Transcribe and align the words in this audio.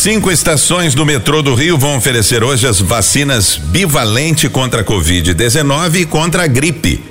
Cinco 0.00 0.32
estações 0.32 0.94
do 0.94 1.04
metrô 1.04 1.42
do 1.42 1.54
Rio 1.54 1.76
vão 1.76 1.98
oferecer 1.98 2.42
hoje 2.42 2.66
as 2.66 2.80
vacinas 2.80 3.58
bivalente 3.58 4.48
contra 4.48 4.80
a 4.80 4.84
Covid-19 4.84 5.96
e 5.96 6.06
contra 6.06 6.44
a 6.44 6.46
gripe. 6.46 7.04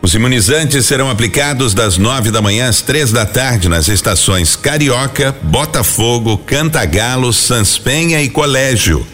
Os 0.00 0.14
imunizantes 0.14 0.86
serão 0.86 1.10
aplicados 1.10 1.74
das 1.74 1.98
nove 1.98 2.30
da 2.30 2.40
manhã 2.40 2.68
às 2.68 2.80
três 2.80 3.10
da 3.10 3.26
tarde 3.26 3.68
nas 3.68 3.88
estações 3.88 4.54
Carioca, 4.54 5.34
Botafogo, 5.42 6.38
Cantagalo, 6.38 7.32
Sanspenha 7.32 8.22
e 8.22 8.28
Colégio. 8.28 9.04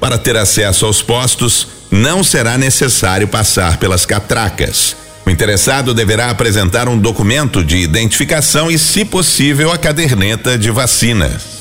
Para 0.00 0.16
ter 0.16 0.38
acesso 0.38 0.86
aos 0.86 1.02
postos, 1.02 1.68
não 1.90 2.24
será 2.24 2.56
necessário 2.56 3.28
passar 3.28 3.76
pelas 3.76 4.06
catracas. 4.06 4.96
O 5.26 5.30
interessado 5.30 5.92
deverá 5.92 6.30
apresentar 6.30 6.88
um 6.88 6.96
documento 6.96 7.62
de 7.62 7.76
identificação 7.76 8.70
e, 8.70 8.78
se 8.78 9.04
possível, 9.04 9.70
a 9.70 9.76
caderneta 9.76 10.56
de 10.56 10.70
vacinas. 10.70 11.57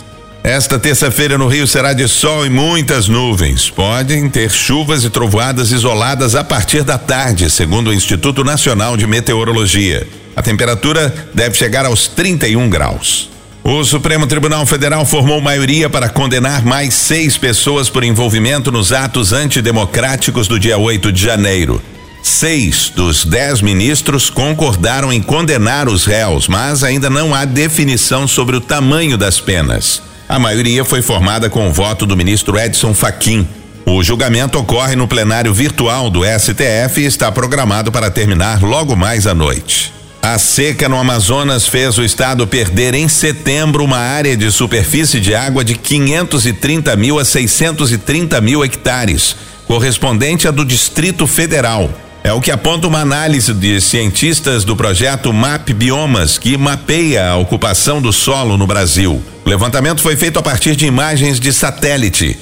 Esta 0.48 0.80
terça-feira 0.80 1.38
no 1.38 1.50
Rio 1.50 1.68
será 1.68 1.92
de 1.92 2.08
sol 2.08 2.46
e 2.46 2.50
muitas 2.50 3.10
nuvens. 3.10 3.70
Podem 3.70 4.30
ter 4.30 4.50
chuvas 4.50 5.04
e 5.04 5.10
trovoadas 5.10 5.74
isoladas 5.74 6.36
a 6.36 6.44
partir 6.44 6.84
da 6.84 6.98
tarde, 6.98 7.50
segundo 7.50 7.90
o 7.90 7.94
Instituto 7.94 8.46
Nacional 8.46 8.96
de 8.96 9.06
Meteorologia. 9.06 10.08
A 10.38 10.42
temperatura 10.42 11.14
deve 11.34 11.58
chegar 11.58 11.86
aos 11.86 12.08
31 12.08 12.70
graus. 12.70 13.30
O 13.62 13.84
Supremo 13.84 14.26
Tribunal 14.26 14.66
Federal 14.66 15.06
formou 15.06 15.42
maioria 15.42 15.90
para 15.90 16.08
condenar 16.08 16.64
mais 16.64 16.94
seis 16.94 17.38
pessoas 17.38 17.90
por 17.90 18.06
envolvimento 18.06 18.72
nos 18.72 18.94
atos 18.94 19.34
antidemocráticos 19.34 20.48
do 20.48 20.58
dia 20.58 20.78
8 20.78 21.12
de 21.12 21.22
janeiro. 21.22 21.82
Seis 22.24 22.90
dos 22.96 23.26
dez 23.26 23.62
ministros 23.62 24.30
concordaram 24.30 25.12
em 25.12 25.22
condenar 25.22 25.90
os 25.90 26.06
réus, 26.06 26.48
mas 26.48 26.86
ainda 26.86 27.10
não 27.10 27.36
há 27.36 27.44
definição 27.44 28.26
sobre 28.26 28.56
o 28.56 28.62
tamanho 28.62 29.18
das 29.18 29.42
penas. 29.42 30.08
A 30.30 30.38
maioria 30.38 30.84
foi 30.84 31.02
formada 31.02 31.50
com 31.50 31.70
o 31.70 31.72
voto 31.72 32.06
do 32.06 32.18
ministro 32.18 32.60
Edson 32.60 32.94
Fachin. 32.94 33.48
O 33.86 34.04
julgamento 34.04 34.60
ocorre 34.60 34.96
no 34.96 35.08
plenário 35.08 35.54
virtual 35.54 36.10
do 36.10 36.22
STF 36.26 37.00
e 37.00 37.06
está 37.06 37.32
programado 37.32 37.92
para 37.94 38.12
terminar 38.12 38.62
logo 38.62 38.94
mais 38.94 39.26
à 39.26 39.34
noite. 39.34 39.94
A 40.22 40.38
seca 40.38 40.90
no 40.90 40.98
Amazonas 40.98 41.66
fez 41.66 41.98
o 41.98 42.04
estado 42.04 42.46
perder 42.46 42.94
em 42.94 43.08
setembro 43.08 43.86
uma 43.86 44.00
área 44.00 44.36
de 44.36 44.52
superfície 44.52 45.22
de 45.22 45.34
água 45.34 45.64
de 45.64 45.76
530 45.76 46.94
mil 46.98 47.18
a 47.18 47.24
630 47.24 48.42
mil 48.42 48.66
hectares, 48.66 49.38
correspondente 49.66 50.46
à 50.46 50.52
do 50.52 50.66
Distrito 50.66 51.26
Federal. 51.26 51.90
É 52.28 52.34
o 52.34 52.42
que 52.42 52.52
aponta 52.52 52.86
uma 52.90 53.00
análise 53.00 53.54
de 53.54 53.80
cientistas 53.80 54.66
do 54.66 54.76
projeto 54.76 55.32
MAP 55.32 55.70
Biomas, 55.70 56.38
que 56.38 56.58
mapeia 56.58 57.30
a 57.30 57.38
ocupação 57.38 58.02
do 58.02 58.12
solo 58.12 58.58
no 58.58 58.68
Brasil. 58.68 59.24
O 59.46 59.50
levantamento 59.50 60.02
foi 60.02 60.18
feito 60.18 60.38
a 60.38 60.42
partir 60.42 60.76
de 60.76 60.86
imagens 60.86 61.40
de 61.40 61.54
satélite. 61.54 62.38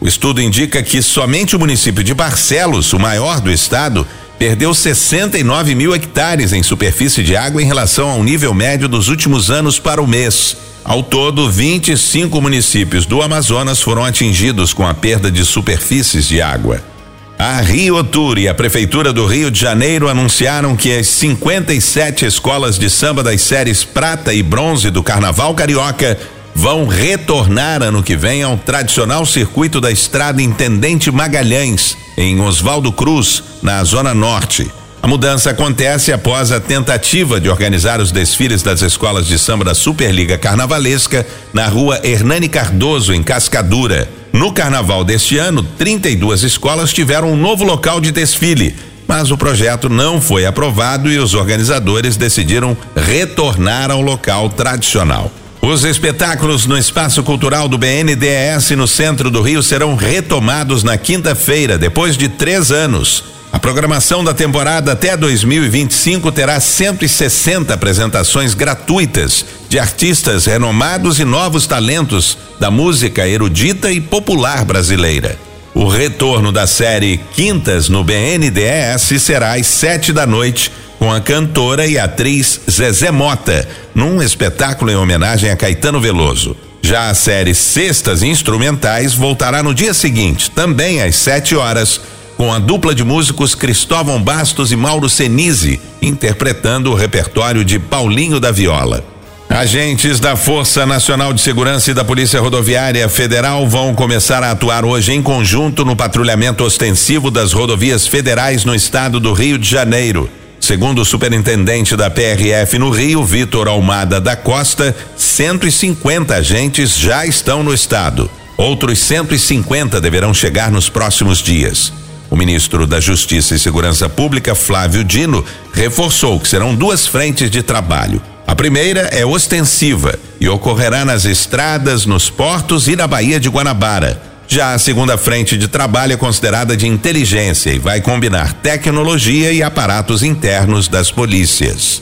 O 0.00 0.08
estudo 0.08 0.40
indica 0.40 0.82
que 0.82 1.02
somente 1.02 1.54
o 1.54 1.58
município 1.58 2.02
de 2.02 2.14
Barcelos, 2.14 2.94
o 2.94 2.98
maior 2.98 3.38
do 3.38 3.52
estado, 3.52 4.06
perdeu 4.38 4.72
69 4.72 5.74
mil 5.74 5.94
hectares 5.94 6.54
em 6.54 6.62
superfície 6.62 7.22
de 7.22 7.36
água 7.36 7.62
em 7.62 7.66
relação 7.66 8.08
ao 8.08 8.24
nível 8.24 8.54
médio 8.54 8.88
dos 8.88 9.08
últimos 9.08 9.50
anos 9.50 9.78
para 9.78 10.00
o 10.00 10.06
mês. 10.06 10.56
Ao 10.82 11.02
todo, 11.02 11.50
25 11.50 12.40
municípios 12.40 13.04
do 13.04 13.20
Amazonas 13.20 13.82
foram 13.82 14.02
atingidos 14.02 14.72
com 14.72 14.86
a 14.86 14.94
perda 14.94 15.30
de 15.30 15.44
superfícies 15.44 16.26
de 16.26 16.40
água. 16.40 16.95
A 17.38 17.60
Rio 17.60 18.02
Tour 18.02 18.38
e 18.38 18.48
a 18.48 18.54
Prefeitura 18.54 19.12
do 19.12 19.26
Rio 19.26 19.50
de 19.50 19.60
Janeiro 19.60 20.08
anunciaram 20.08 20.74
que 20.74 20.90
as 20.90 21.06
57 21.06 22.24
escolas 22.24 22.78
de 22.78 22.88
samba 22.88 23.22
das 23.22 23.42
séries 23.42 23.84
Prata 23.84 24.32
e 24.32 24.42
Bronze 24.42 24.90
do 24.90 25.02
Carnaval 25.02 25.54
Carioca 25.54 26.18
vão 26.54 26.86
retornar 26.86 27.82
ano 27.82 28.02
que 28.02 28.16
vem 28.16 28.42
ao 28.42 28.56
tradicional 28.56 29.26
circuito 29.26 29.82
da 29.82 29.90
estrada 29.90 30.40
Intendente 30.40 31.10
Magalhães, 31.10 31.94
em 32.16 32.40
Oswaldo 32.40 32.90
Cruz, 32.90 33.42
na 33.62 33.84
Zona 33.84 34.14
Norte. 34.14 34.70
A 35.02 35.06
mudança 35.06 35.50
acontece 35.50 36.14
após 36.14 36.50
a 36.50 36.58
tentativa 36.58 37.38
de 37.38 37.50
organizar 37.50 38.00
os 38.00 38.10
desfiles 38.10 38.62
das 38.62 38.80
escolas 38.80 39.26
de 39.26 39.38
samba 39.38 39.62
da 39.62 39.74
Superliga 39.74 40.38
Carnavalesca 40.38 41.26
na 41.52 41.68
rua 41.68 42.00
Hernani 42.02 42.48
Cardoso, 42.48 43.12
em 43.12 43.22
Cascadura. 43.22 44.08
No 44.36 44.52
carnaval 44.52 45.02
deste 45.02 45.38
ano, 45.38 45.62
32 45.62 46.42
escolas 46.42 46.92
tiveram 46.92 47.32
um 47.32 47.36
novo 47.38 47.64
local 47.64 48.02
de 48.02 48.12
desfile, 48.12 48.76
mas 49.08 49.30
o 49.30 49.38
projeto 49.38 49.88
não 49.88 50.20
foi 50.20 50.44
aprovado 50.44 51.10
e 51.10 51.16
os 51.16 51.32
organizadores 51.32 52.18
decidiram 52.18 52.76
retornar 52.94 53.90
ao 53.90 54.02
local 54.02 54.50
tradicional. 54.50 55.32
Os 55.62 55.84
espetáculos 55.84 56.66
no 56.66 56.76
Espaço 56.76 57.22
Cultural 57.22 57.66
do 57.66 57.78
BNDES 57.78 58.72
no 58.76 58.86
centro 58.86 59.30
do 59.30 59.40
Rio 59.40 59.62
serão 59.62 59.96
retomados 59.96 60.82
na 60.82 60.98
quinta-feira, 60.98 61.78
depois 61.78 62.14
de 62.14 62.28
três 62.28 62.70
anos. 62.70 63.24
A 63.52 63.58
programação 63.58 64.22
da 64.22 64.34
temporada 64.34 64.92
até 64.92 65.16
2025 65.16 66.30
terá 66.32 66.60
160 66.60 67.72
apresentações 67.72 68.54
gratuitas 68.54 69.44
de 69.68 69.78
artistas 69.78 70.46
renomados 70.46 71.18
e 71.18 71.24
novos 71.24 71.66
talentos 71.66 72.36
da 72.60 72.70
música 72.70 73.26
erudita 73.26 73.90
e 73.90 74.00
popular 74.00 74.64
brasileira. 74.64 75.38
O 75.74 75.88
retorno 75.88 76.50
da 76.50 76.66
série 76.66 77.20
Quintas 77.34 77.88
no 77.88 78.02
BNDES 78.02 79.20
será 79.20 79.54
às 79.54 79.66
sete 79.66 80.12
da 80.12 80.26
noite 80.26 80.72
com 80.98 81.12
a 81.12 81.20
cantora 81.20 81.86
e 81.86 81.98
atriz 81.98 82.60
Zezé 82.70 83.10
Mota, 83.10 83.68
num 83.94 84.22
espetáculo 84.22 84.90
em 84.90 84.96
homenagem 84.96 85.50
a 85.50 85.56
Caetano 85.56 86.00
Veloso. 86.00 86.56
Já 86.80 87.10
a 87.10 87.14
série 87.14 87.54
Sextas 87.54 88.22
Instrumentais 88.22 89.14
voltará 89.14 89.62
no 89.62 89.74
dia 89.74 89.92
seguinte, 89.92 90.50
também 90.50 91.02
às 91.02 91.16
sete 91.16 91.54
horas 91.54 92.00
com 92.36 92.52
a 92.52 92.58
dupla 92.58 92.94
de 92.94 93.02
músicos 93.02 93.54
Cristóvão 93.54 94.22
Bastos 94.22 94.70
e 94.70 94.76
Mauro 94.76 95.08
Senise, 95.08 95.80
interpretando 96.02 96.90
o 96.90 96.94
repertório 96.94 97.64
de 97.64 97.78
Paulinho 97.78 98.38
da 98.38 98.52
Viola. 98.52 99.04
Agentes 99.48 100.20
da 100.20 100.36
Força 100.36 100.84
Nacional 100.84 101.32
de 101.32 101.40
Segurança 101.40 101.90
e 101.90 101.94
da 101.94 102.04
Polícia 102.04 102.40
Rodoviária 102.40 103.08
Federal 103.08 103.66
vão 103.66 103.94
começar 103.94 104.42
a 104.42 104.50
atuar 104.50 104.84
hoje 104.84 105.12
em 105.12 105.22
conjunto 105.22 105.84
no 105.84 105.96
patrulhamento 105.96 106.62
ostensivo 106.62 107.30
das 107.30 107.52
rodovias 107.52 108.06
federais 108.06 108.64
no 108.64 108.74
estado 108.74 109.18
do 109.18 109.32
Rio 109.32 109.56
de 109.56 109.68
Janeiro. 109.68 110.28
Segundo 110.60 111.00
o 111.00 111.04
superintendente 111.04 111.96
da 111.96 112.10
PRF 112.10 112.78
no 112.78 112.90
Rio, 112.90 113.24
Vitor 113.24 113.68
Almada 113.68 114.20
da 114.20 114.34
Costa, 114.34 114.94
150 115.16 116.34
agentes 116.34 116.98
já 116.98 117.24
estão 117.24 117.62
no 117.62 117.72
estado. 117.72 118.28
Outros 118.56 118.98
150 118.98 120.00
deverão 120.00 120.34
chegar 120.34 120.70
nos 120.70 120.88
próximos 120.88 121.38
dias. 121.38 121.92
O 122.30 122.36
ministro 122.36 122.86
da 122.86 123.00
Justiça 123.00 123.54
e 123.54 123.58
Segurança 123.58 124.08
Pública, 124.08 124.54
Flávio 124.54 125.04
Dino, 125.04 125.44
reforçou 125.72 126.40
que 126.40 126.48
serão 126.48 126.74
duas 126.74 127.06
frentes 127.06 127.50
de 127.50 127.62
trabalho. 127.62 128.20
A 128.46 128.54
primeira 128.54 129.00
é 129.12 129.24
ostensiva 129.24 130.18
e 130.40 130.48
ocorrerá 130.48 131.04
nas 131.04 131.24
estradas, 131.24 132.06
nos 132.06 132.30
portos 132.30 132.88
e 132.88 132.94
na 132.96 133.06
Baía 133.06 133.40
de 133.40 133.48
Guanabara. 133.48 134.22
Já 134.48 134.74
a 134.74 134.78
segunda 134.78 135.18
frente 135.18 135.56
de 135.56 135.66
trabalho 135.66 136.12
é 136.12 136.16
considerada 136.16 136.76
de 136.76 136.86
inteligência 136.86 137.70
e 137.70 137.78
vai 137.78 138.00
combinar 138.00 138.52
tecnologia 138.54 139.52
e 139.52 139.62
aparatos 139.62 140.22
internos 140.22 140.86
das 140.86 141.10
polícias. 141.10 142.00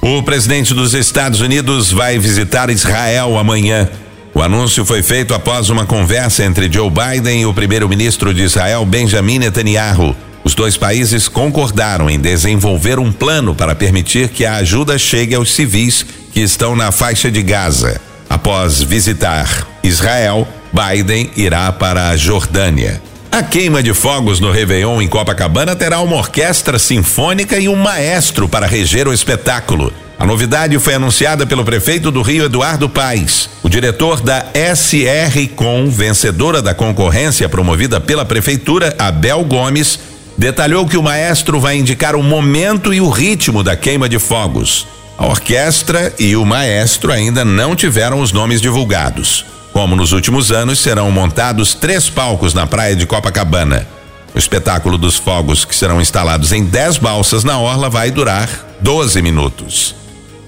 O 0.00 0.22
presidente 0.22 0.72
dos 0.74 0.94
Estados 0.94 1.40
Unidos 1.40 1.92
vai 1.92 2.18
visitar 2.18 2.70
Israel 2.70 3.38
amanhã. 3.38 3.88
O 4.34 4.40
anúncio 4.40 4.84
foi 4.84 5.02
feito 5.02 5.34
após 5.34 5.68
uma 5.68 5.84
conversa 5.84 6.42
entre 6.42 6.72
Joe 6.72 6.90
Biden 6.90 7.42
e 7.42 7.46
o 7.46 7.52
primeiro-ministro 7.52 8.32
de 8.32 8.42
Israel, 8.42 8.84
Benjamin 8.86 9.38
Netanyahu. 9.38 10.16
Os 10.42 10.54
dois 10.54 10.76
países 10.76 11.28
concordaram 11.28 12.08
em 12.08 12.18
desenvolver 12.18 12.98
um 12.98 13.12
plano 13.12 13.54
para 13.54 13.74
permitir 13.74 14.30
que 14.30 14.46
a 14.46 14.56
ajuda 14.56 14.98
chegue 14.98 15.34
aos 15.34 15.52
civis 15.54 16.06
que 16.32 16.40
estão 16.40 16.74
na 16.74 16.90
faixa 16.90 17.30
de 17.30 17.42
Gaza. 17.42 18.00
Após 18.28 18.82
visitar 18.82 19.68
Israel, 19.82 20.48
Biden 20.72 21.30
irá 21.36 21.70
para 21.70 22.08
a 22.08 22.16
Jordânia. 22.16 23.02
A 23.30 23.42
queima 23.42 23.82
de 23.82 23.92
fogos 23.92 24.40
no 24.40 24.50
Réveillon 24.50 25.02
em 25.02 25.08
Copacabana 25.08 25.76
terá 25.76 26.00
uma 26.00 26.16
orquestra 26.16 26.78
sinfônica 26.78 27.58
e 27.58 27.68
um 27.68 27.76
maestro 27.76 28.48
para 28.48 28.66
reger 28.66 29.06
o 29.06 29.12
espetáculo. 29.12 29.92
A 30.18 30.24
novidade 30.24 30.78
foi 30.78 30.94
anunciada 30.94 31.44
pelo 31.44 31.64
prefeito 31.64 32.10
do 32.10 32.22
Rio, 32.22 32.44
Eduardo 32.44 32.88
Paes. 32.88 33.50
Diretor 33.72 34.20
da 34.20 34.44
SR 34.52 35.48
Com, 35.56 35.88
vencedora 35.88 36.60
da 36.60 36.74
concorrência 36.74 37.48
promovida 37.48 37.98
pela 37.98 38.22
prefeitura, 38.22 38.94
Abel 38.98 39.42
Gomes, 39.46 39.98
detalhou 40.36 40.86
que 40.86 40.98
o 40.98 41.02
maestro 41.02 41.58
vai 41.58 41.78
indicar 41.78 42.14
o 42.14 42.22
momento 42.22 42.92
e 42.92 43.00
o 43.00 43.08
ritmo 43.08 43.62
da 43.62 43.74
queima 43.74 44.10
de 44.10 44.18
fogos. 44.18 44.86
A 45.16 45.26
orquestra 45.26 46.12
e 46.18 46.36
o 46.36 46.44
maestro 46.44 47.10
ainda 47.10 47.46
não 47.46 47.74
tiveram 47.74 48.20
os 48.20 48.30
nomes 48.30 48.60
divulgados. 48.60 49.46
Como 49.72 49.96
nos 49.96 50.12
últimos 50.12 50.52
anos, 50.52 50.78
serão 50.78 51.10
montados 51.10 51.72
três 51.72 52.10
palcos 52.10 52.52
na 52.52 52.66
praia 52.66 52.94
de 52.94 53.06
Copacabana. 53.06 53.88
O 54.34 54.38
espetáculo 54.38 54.98
dos 54.98 55.16
fogos, 55.16 55.64
que 55.64 55.74
serão 55.74 55.98
instalados 55.98 56.52
em 56.52 56.62
10 56.62 56.98
balsas 56.98 57.42
na 57.42 57.58
orla, 57.58 57.88
vai 57.88 58.10
durar 58.10 58.50
12 58.82 59.22
minutos. 59.22 60.01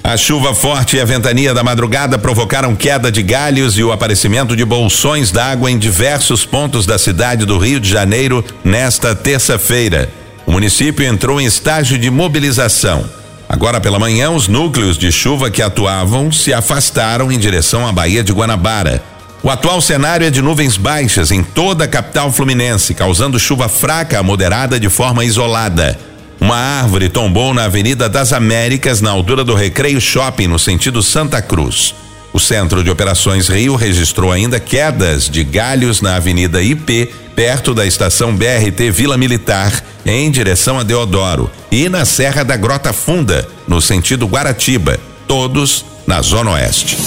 A 0.06 0.19
chuva 0.19 0.55
forte 0.55 0.99
e 0.99 1.01
a 1.01 1.05
ventania 1.06 1.55
da 1.55 1.65
madrugada 1.65 2.19
provocaram 2.19 2.77
queda 2.77 3.11
de 3.11 3.23
galhos 3.23 3.79
e 3.79 3.83
o 3.83 3.91
aparecimento 3.91 4.55
de 4.55 4.62
bolsões 4.62 5.33
d'água 5.33 5.71
em 5.71 5.79
diversos 5.79 6.45
pontos 6.45 6.85
da 6.85 6.99
cidade 6.99 7.47
do 7.47 7.56
Rio 7.56 7.81
de 7.81 7.89
Janeiro 7.89 8.45
nesta 8.62 9.15
terça-feira. 9.15 10.11
O 10.45 10.53
município 10.53 11.06
entrou 11.06 11.41
em 11.41 11.47
estágio 11.47 11.97
de 11.97 12.11
mobilização. 12.11 13.03
Agora 13.49 13.81
pela 13.81 13.99
manhã, 13.99 14.31
os 14.31 14.47
núcleos 14.47 14.99
de 14.99 15.11
chuva 15.11 15.51
que 15.51 15.62
atuavam 15.62 16.31
se 16.31 16.53
afastaram 16.53 17.33
em 17.33 17.39
direção 17.39 17.89
à 17.89 17.91
Baía 17.91 18.23
de 18.23 18.31
Guanabara. 18.31 19.03
O 19.43 19.49
atual 19.49 19.81
cenário 19.81 20.27
é 20.27 20.31
de 20.31 20.43
nuvens 20.43 20.77
baixas 20.77 21.31
em 21.31 21.43
toda 21.43 21.85
a 21.85 21.89
capital 21.89 22.31
fluminense, 22.31 22.93
causando 22.93 23.41
chuva 23.41 23.71
fraca 23.71 24.19
a 24.19 24.23
moderada 24.23 24.79
de 24.79 24.91
forma 24.91 25.25
isolada. 25.25 25.99
Uma 26.41 26.57
árvore 26.57 27.09
tombou 27.09 27.55
na 27.55 27.65
Avenida 27.65 28.09
das 28.09 28.33
Américas, 28.33 29.01
na 29.01 29.11
altura 29.11 29.45
do 29.45 29.55
Recreio 29.55 30.01
Shopping, 30.01 30.47
no 30.47 30.59
sentido 30.59 31.03
Santa 31.03 31.41
Cruz. 31.41 31.95
O 32.33 32.41
Centro 32.41 32.83
de 32.83 32.91
Operações 32.91 33.49
Rio 33.49 33.77
registrou 33.77 34.33
ainda 34.33 34.59
quedas 34.59 35.31
de 35.31 35.45
galhos 35.45 36.01
na 36.01 36.17
Avenida 36.17 36.61
IP, 36.61 37.09
perto 37.37 37.73
da 37.73 37.87
estação 37.87 38.35
BRT 38.35 38.91
Vila 38.91 39.17
Militar, 39.17 39.73
em 40.05 40.31
direção 40.31 40.79
a 40.79 40.83
Deodoro, 40.83 41.51
e 41.71 41.89
na 41.89 42.05
Serra 42.05 42.43
da 42.43 42.57
Grota 42.57 42.93
Funda, 42.93 43.47
no 43.69 43.81
sentido 43.81 44.27
Guaratiba, 44.27 44.99
todos 45.29 45.85
na 46.07 46.21
Zona 46.23 46.53
Oeste. 46.53 46.99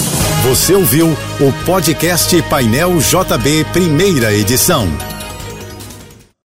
Você 0.43 0.73
ouviu 0.73 1.15
o 1.39 1.53
podcast 1.65 2.41
Painel 2.43 2.97
JB, 2.97 3.65
primeira 3.73 4.33
edição. 4.33 4.87